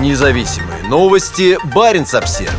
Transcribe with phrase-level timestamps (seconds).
[0.00, 1.56] Независимые новости.
[1.72, 2.50] Барин обсерва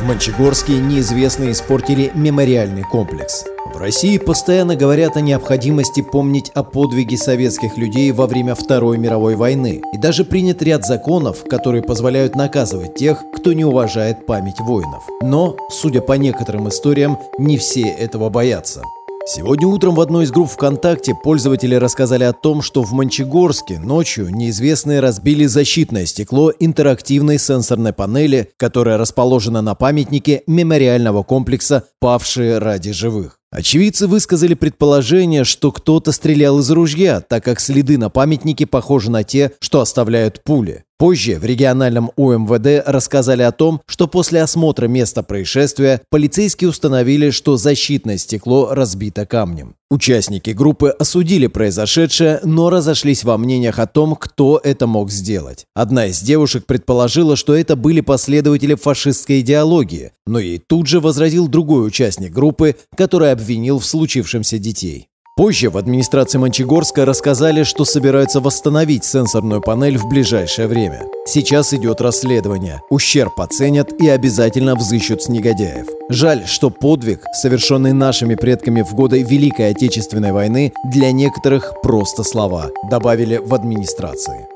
[0.00, 3.44] В Мончегорске неизвестные испортили мемориальный комплекс.
[3.74, 9.34] В России постоянно говорят о необходимости помнить о подвиге советских людей во время Второй мировой
[9.34, 9.82] войны.
[9.92, 15.02] И даже принят ряд законов, которые позволяют наказывать тех, кто не уважает память воинов.
[15.22, 18.82] Но, судя по некоторым историям, не все этого боятся.
[19.26, 24.30] Сегодня утром в одной из групп ВКонтакте пользователи рассказали о том, что в Мончегорске ночью
[24.34, 32.92] неизвестные разбили защитное стекло интерактивной сенсорной панели, которая расположена на памятнике мемориального комплекса «Павшие ради
[32.92, 33.38] живых».
[33.50, 39.24] Очевидцы высказали предположение, что кто-то стрелял из ружья, так как следы на памятнике похожи на
[39.24, 40.84] те, что оставляют пули.
[40.98, 47.56] Позже в региональном УМВД рассказали о том, что после осмотра места происшествия полицейские установили, что
[47.56, 49.76] защитное стекло разбито камнем.
[49.90, 55.66] Участники группы осудили произошедшее, но разошлись во мнениях о том, кто это мог сделать.
[55.72, 61.46] Одна из девушек предположила, что это были последователи фашистской идеологии, но ей тут же возразил
[61.46, 65.08] другой участник группы, который обвинил в случившемся детей.
[65.38, 71.02] Позже в администрации Мончегорска рассказали, что собираются восстановить сенсорную панель в ближайшее время.
[71.26, 72.82] Сейчас идет расследование.
[72.90, 75.86] Ущерб оценят и обязательно взыщут с негодяев.
[76.08, 82.70] Жаль, что подвиг, совершенный нашими предками в годы Великой Отечественной войны, для некоторых просто слова,
[82.90, 84.48] добавили в администрации.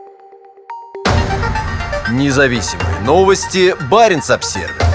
[2.11, 3.77] Независимые новости.
[3.89, 4.92] Барин обсервис